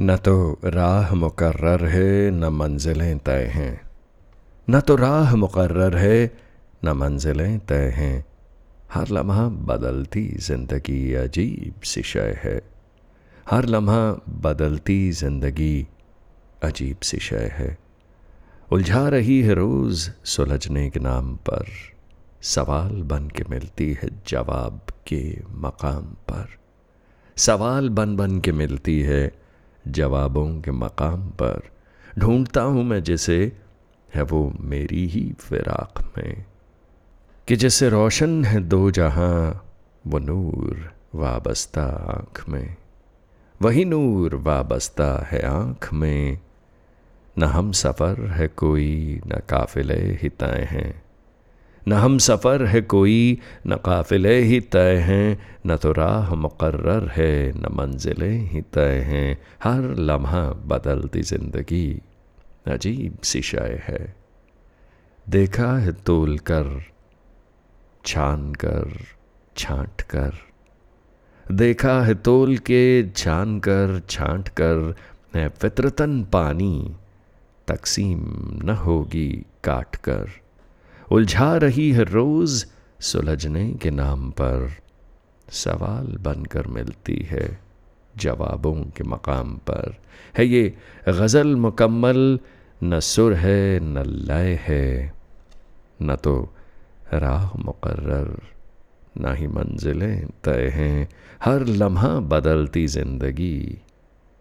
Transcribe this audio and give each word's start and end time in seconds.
न 0.00 0.16
तो 0.16 0.60
राह 0.64 1.14
मुकर्र 1.14 1.84
है, 1.84 2.30
न 2.30 2.44
मंजिलें 2.44 3.18
तय 3.18 3.44
हैं। 3.44 3.90
न 4.70 4.80
तो 4.80 4.96
राह 4.96 5.36
मुकर्र 5.36 5.96
है, 5.96 6.38
न 6.84 6.88
मंजिलें 6.88 7.58
तय 7.58 7.88
हैं। 7.96 8.24
हर 8.92 9.08
लम्हा 9.08 9.48
बदलती 9.48 10.36
ज़िंदगी 10.38 11.14
अजीब 11.14 11.74
सी 11.84 12.02
शय 12.02 12.40
है। 12.44 12.62
हर 13.50 13.64
लम्हा 13.64 14.20
बदलती 14.28 15.10
ज़िंदगी 15.12 15.86
अजीब 16.62 16.96
सी 17.02 17.18
शय 17.18 17.52
है। 17.54 17.78
उलझा 18.72 19.08
रही 19.08 19.42
है 19.42 19.54
रोज़ 19.54 20.10
सुलझने 20.24 20.90
के 20.90 21.00
नाम 21.00 21.36
पर। 21.36 21.66
सवाल 22.42 23.02
बन 23.02 23.28
के 23.28 23.44
मिलती 23.50 23.92
है 23.92 24.08
जवाब 24.28 24.80
के 25.06 25.36
मकाम 25.50 26.02
पर। 26.02 26.48
सवाल 27.36 27.88
बन 27.88 28.16
बन 28.16 28.40
के 28.40 28.52
मिलती 28.52 29.00
है 29.00 29.43
जवाबों 29.88 30.60
के 30.60 30.70
मकाम 30.70 31.28
पर 31.28 31.62
ढूंढता 32.18 32.62
हूँ 32.62 32.84
मैं 32.84 33.02
जिसे 33.02 33.52
है 34.14 34.22
वो 34.22 34.52
मेरी 34.60 35.06
ही 35.06 35.34
फिराक 35.40 36.12
में। 36.18 36.44
कि 37.48 37.56
जैसे 37.56 37.88
रोशन 37.88 38.44
है 38.44 38.60
दो 38.60 38.90
जहाँ, 38.90 39.64
वो 40.06 40.18
नूर 40.18 40.92
वाबस्ता 41.14 41.84
आँख 41.84 42.48
में। 42.48 42.76
वही 43.62 43.84
नूर 43.84 44.34
वाबस्ता 44.34 45.26
है 45.30 45.46
आँख 45.46 45.92
में। 45.92 46.38
न 47.38 47.44
हम 47.44 47.72
सफ़र 47.72 48.26
है 48.26 48.48
कोई, 48.48 49.20
न 49.26 49.40
काफिले 49.48 50.18
ही 50.22 50.28
तय 50.28 50.68
हैं। 50.70 51.03
न 51.88 51.92
हम 51.92 52.18
सफ़र 52.18 52.64
है 52.64 52.82
कोई, 52.82 53.38
न 53.66 53.76
काफिले 53.76 54.38
ही 54.38 54.60
तय 54.60 54.96
हैं, 54.96 55.46
न 55.66 55.76
तो 55.76 55.92
राह 55.92 56.34
मुकर्र 56.34 57.08
है, 57.08 57.52
न 57.52 57.68
मंजिलें 57.72 58.50
ही 58.50 58.62
तय 58.62 58.98
हैं। 58.98 59.38
हर 59.62 59.94
लम्हा 59.98 60.50
बदलती 60.66 61.22
ज़िंदगी 61.22 62.00
अजीब 62.66 63.18
सी 63.22 63.42
शय 63.42 63.82
है। 63.84 64.16
देखा 65.28 65.76
है 65.78 65.92
तोल 65.92 66.38
कर, 66.38 66.82
छान 68.06 68.52
कर, 68.52 68.96
छांट 69.56 70.00
कर। 70.00 70.32
देखा 71.52 72.02
है 72.02 72.14
तोल 72.14 72.56
के, 72.58 73.10
छान 73.10 73.58
कर, 73.58 74.02
छांट 74.10 74.48
कर। 74.48 74.94
है 75.34 75.48
फितरतन 75.48 76.22
पानी, 76.24 76.94
तकसीम 77.68 78.20
न 78.64 78.70
होगी 78.70 79.44
काट 79.64 79.96
कर। 79.96 80.43
उलझा 81.12 81.56
रही 81.56 81.90
है 81.90 82.02
रोज़ 82.02 82.66
सुलझने 83.00 83.72
के 83.72 83.90
नाम 83.90 84.30
पर। 84.30 84.72
सवाल 85.50 86.06
बनकर 86.06 86.66
मिलती 86.66 87.16
है 87.16 87.58
जवाबों 88.16 88.74
के 88.74 89.04
मकाम 89.04 89.54
पर। 89.54 89.96
है 90.38 90.46
ये 90.46 90.74
गज़ल 91.08 91.56
मुकम्मल, 91.56 92.38
न 92.84 93.00
सुर 93.00 93.34
है, 93.34 93.80
न 93.80 93.98
लय 93.98 94.60
है। 94.62 95.12
न 96.02 96.16
तो 96.16 96.54
राह 97.12 97.52
मुकर्र 97.56 98.42
ना 99.20 99.32
ही 99.32 99.46
मंजिलें 99.46 100.26
तय 100.44 100.68
हैं। 100.68 101.08
हर 101.44 101.66
लम्हा 101.66 102.20
बदलती 102.20 102.86
ज़िंदगी, 102.86 103.78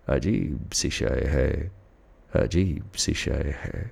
अजीब 0.10 0.70
सी 0.74 0.90
शय 0.90 1.24
है, 1.28 1.72
अजीब 2.36 2.92
सी 2.96 3.14
शय 3.14 3.56
है। 3.64 3.92